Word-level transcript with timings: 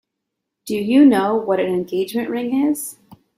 Do 0.65 0.73
you 0.77 1.05
know 1.05 1.35
what 1.35 1.59
an 1.59 1.67
engagement 1.67 2.31
ring 2.31 2.55
is? 2.65 2.97